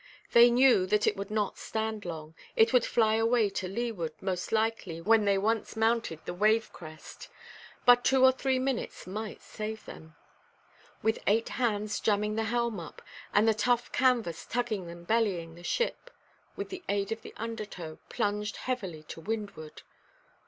[0.31, 4.51] They knew that it could not stand long; it would fly away to leeward most
[4.51, 7.29] likely when once they mounted the wave–crest;
[7.85, 10.15] but two or three minutes might save them.
[11.03, 15.61] With eight hands jamming the helm up, and the tough canvas tugging and bellying, the
[15.61, 16.09] ship,
[16.55, 19.83] with the aid of the undertow, plunged heavily to windward.